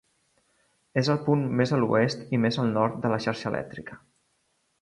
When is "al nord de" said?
2.65-3.15